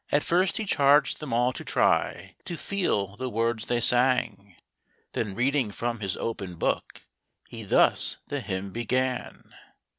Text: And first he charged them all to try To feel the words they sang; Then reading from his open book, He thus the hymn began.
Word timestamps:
And 0.09 0.23
first 0.23 0.57
he 0.57 0.65
charged 0.65 1.19
them 1.19 1.31
all 1.31 1.53
to 1.53 1.63
try 1.63 2.33
To 2.45 2.57
feel 2.57 3.15
the 3.17 3.29
words 3.29 3.67
they 3.67 3.79
sang; 3.79 4.55
Then 5.13 5.35
reading 5.35 5.69
from 5.69 5.99
his 5.99 6.17
open 6.17 6.55
book, 6.55 7.03
He 7.51 7.61
thus 7.61 8.17
the 8.27 8.39
hymn 8.39 8.71
began. 8.71 9.53